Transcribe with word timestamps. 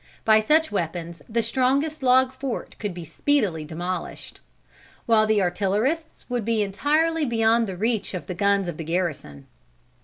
By 0.25 0.39
such 0.39 0.71
weapons 0.71 1.21
the 1.29 1.43
strongest 1.43 2.01
log 2.01 2.33
fort 2.33 2.75
could 2.79 2.97
speedily 3.05 3.61
be 3.63 3.67
demolished; 3.67 4.39
while 5.05 5.27
the 5.27 5.43
artillerists 5.43 6.27
would 6.27 6.43
be 6.43 6.63
entirely 6.63 7.23
beyond 7.23 7.67
the 7.67 7.77
reach 7.77 8.15
of 8.15 8.25
the 8.25 8.33
guns 8.33 8.67
of 8.67 8.77
the 8.77 8.83
garrison. 8.83 9.45